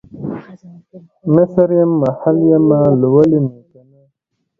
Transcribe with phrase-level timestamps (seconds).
[1.33, 4.01] مصریم، محل یمه، لولی مې کنه